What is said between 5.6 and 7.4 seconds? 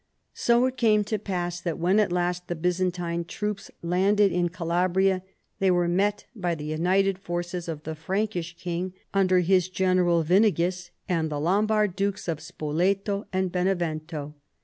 were met by the united